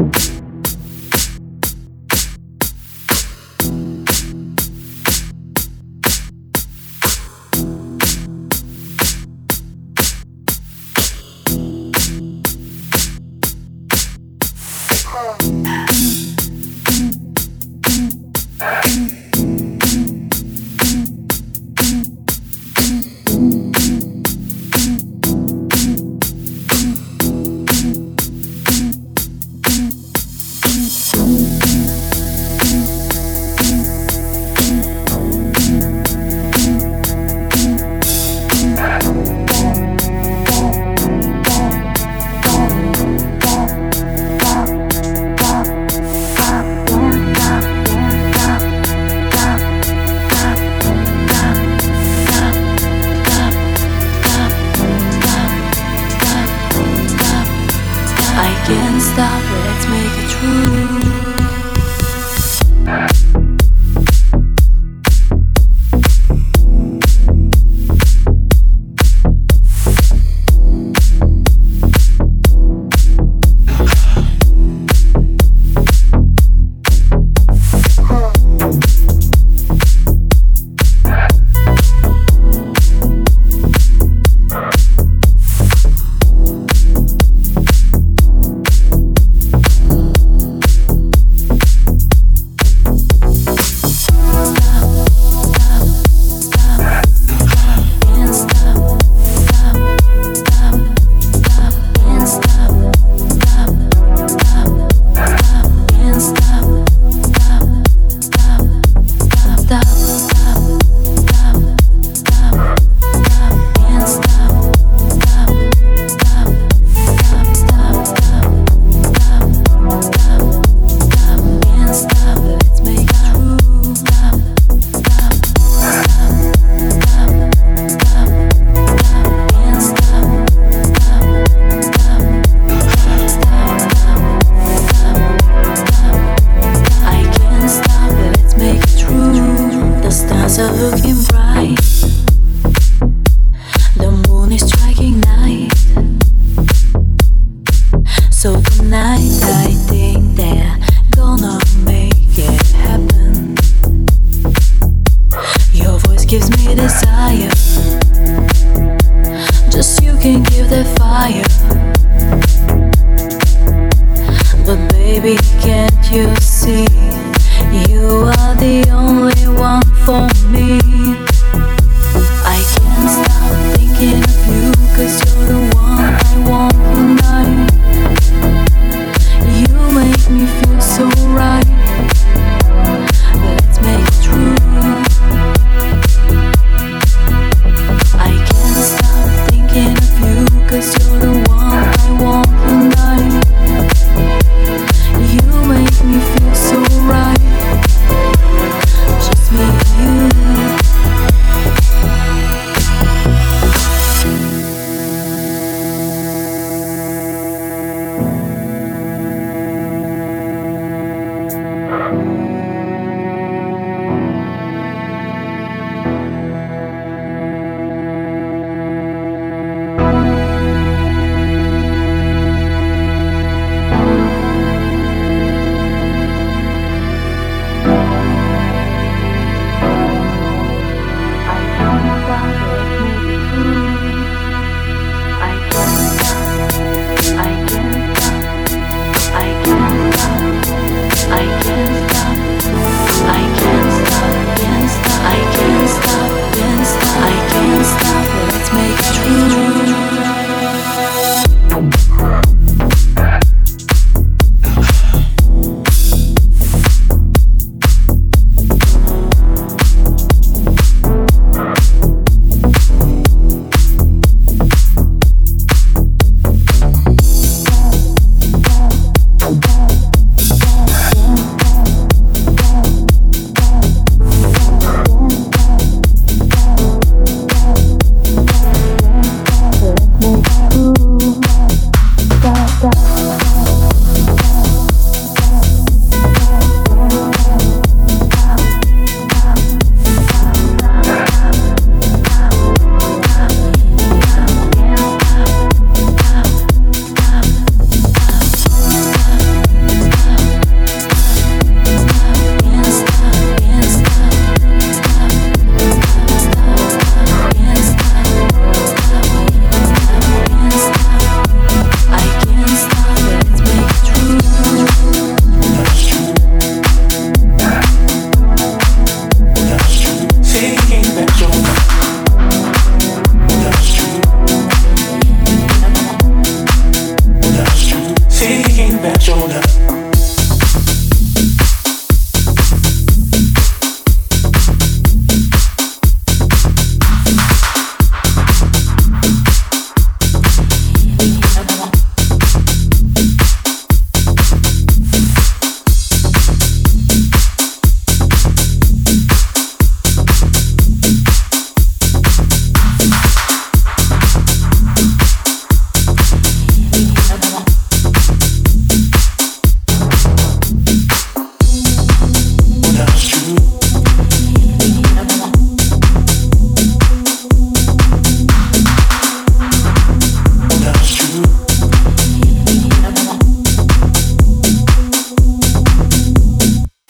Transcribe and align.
you 0.00 0.29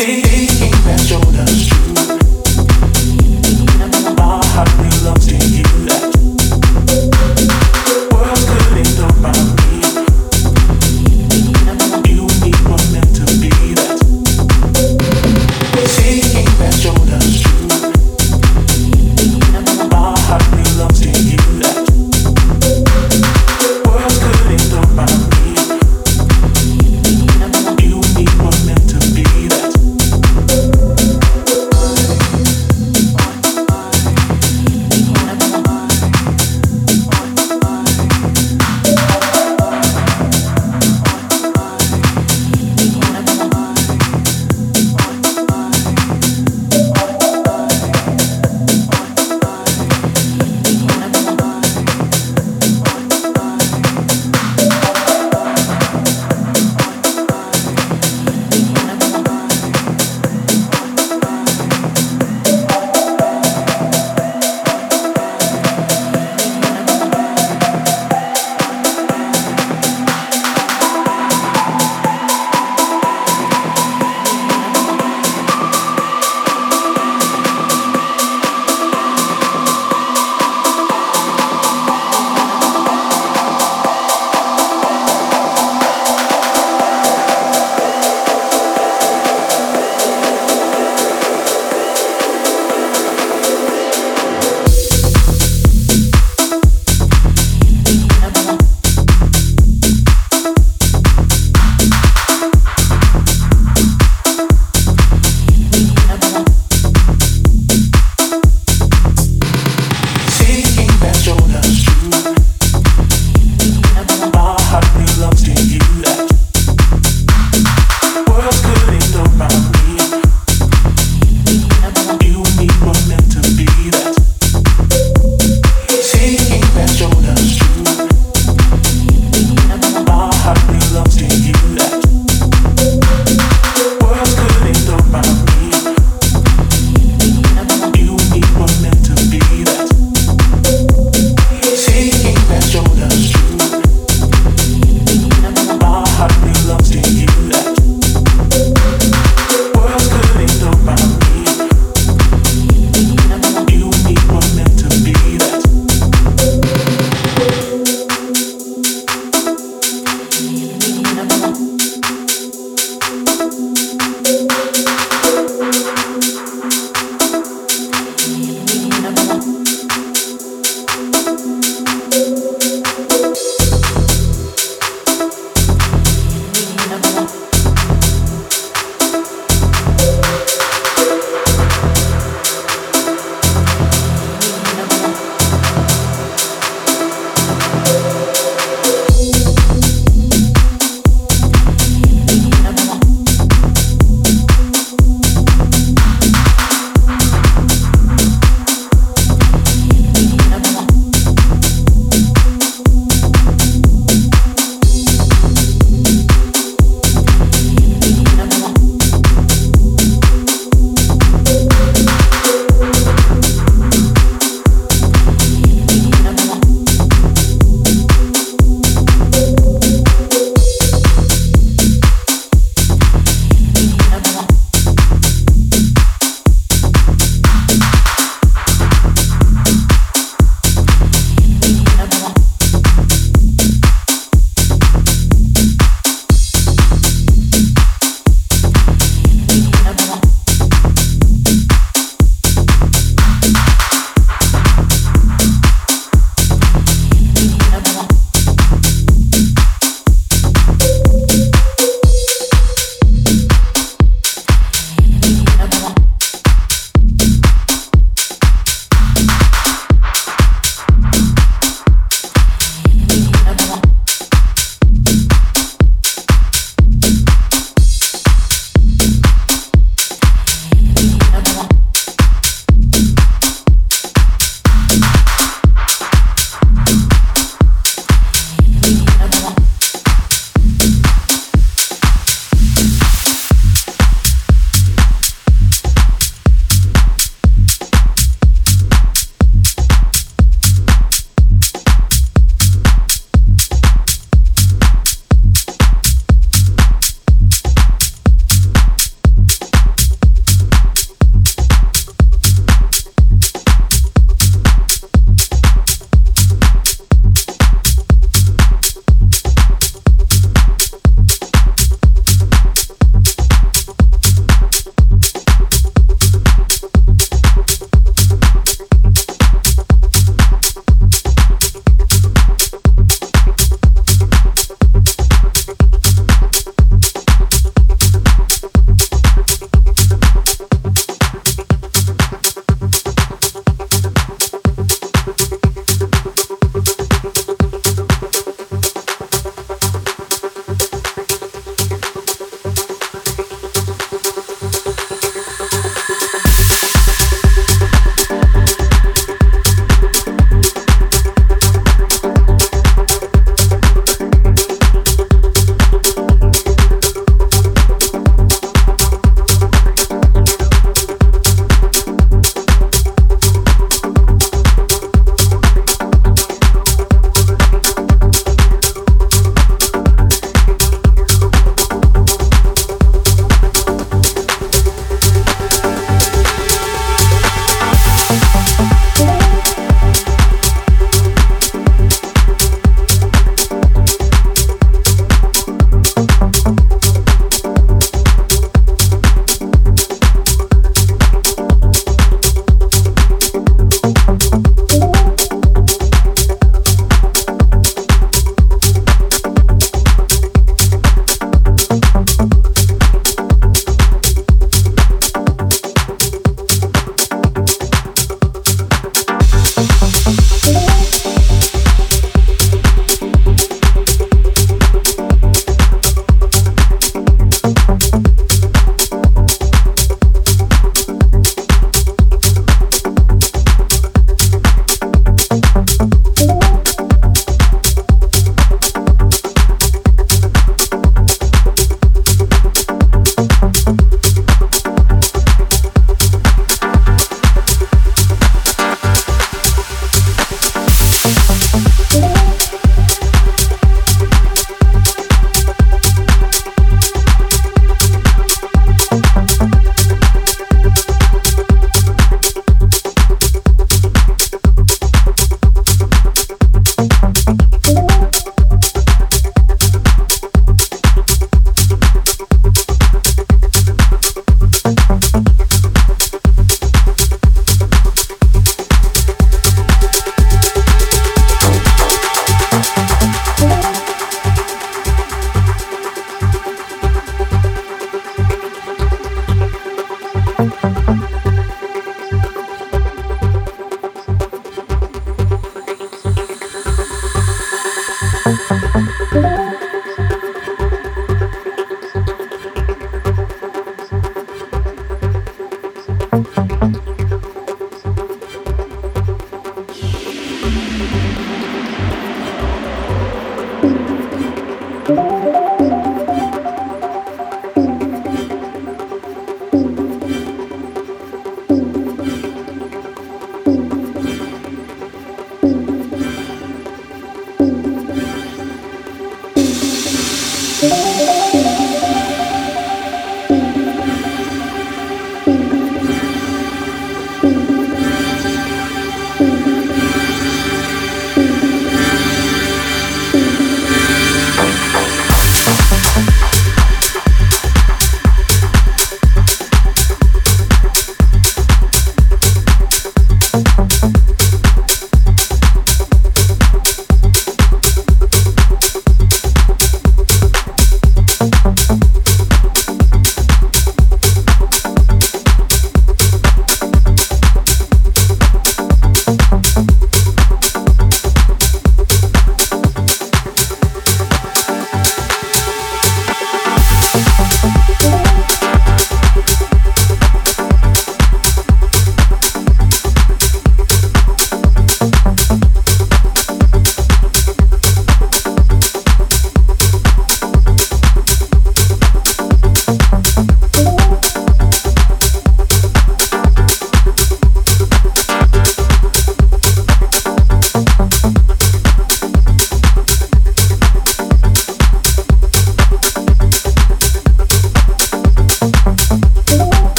Hey, 0.00 0.22
hey. 0.22 0.59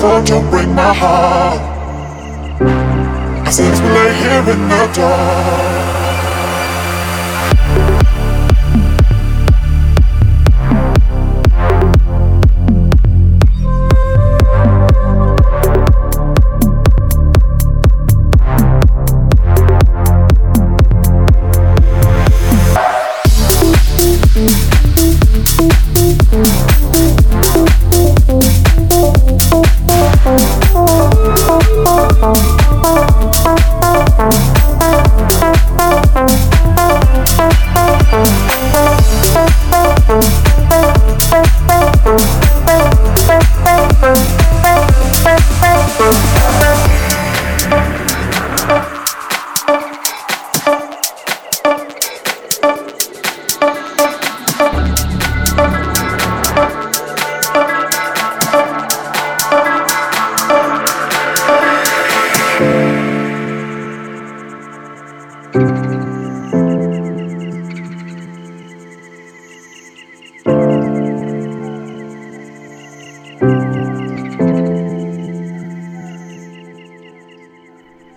thought 0.00 0.28
you'd 0.28 0.48
break 0.50 0.68
my 0.68 0.94
heart. 0.94 1.60
I 3.46 3.50
said 3.50 3.72
it's 3.72 3.80
lay 3.80 4.14
here 4.22 4.54
in 4.54 4.68
the 4.68 4.92
dark. 4.94 5.67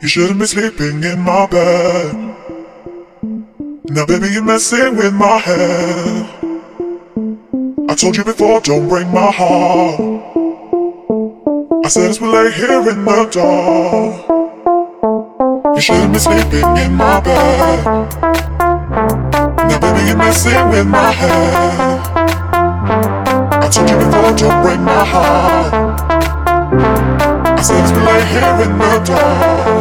Shouldn't 0.08 0.40
be 0.40 0.48
sleeping 0.48 1.04
in 1.04 1.20
my 1.20 1.46
bed. 1.46 2.16
Now, 3.86 4.04
baby, 4.08 4.30
you're 4.30 4.44
messing 4.44 4.98
with 4.98 5.14
my 5.14 5.38
head. 5.38 6.26
I 7.88 7.94
told 7.94 8.18
you 8.18 8.24
before, 8.24 8.62
don't 8.62 8.90
break 8.90 9.06
my 9.10 9.32
heart. 9.32 10.00
I 11.86 11.88
said 11.88 12.10
as 12.10 12.20
we 12.20 12.30
lay 12.30 12.52
here 12.52 12.90
in 12.90 13.06
the 13.06 13.30
dark. 13.32 14.26
You 15.76 15.82
shouldn't 15.82 16.14
be 16.14 16.20
sleeping 16.20 16.78
in 16.78 16.96
my 16.96 17.22
bed. 17.22 17.86
Now, 19.70 19.80
baby, 19.80 20.08
you're 20.08 20.18
messing 20.18 20.70
with 20.70 20.88
my 20.88 21.12
head. 21.12 22.00
I 23.54 23.70
told 23.70 23.88
you 23.88 23.98
before, 23.98 24.34
don't 24.36 24.64
break 24.64 24.80
my 24.80 25.06
heart. 25.06 25.74
I 27.46 27.62
said 27.62 27.84
as 27.84 27.92
we 27.92 28.00
lay 28.00 28.26
here 28.34 28.66
in 28.66 28.78
the 28.80 29.04
dark. 29.06 29.81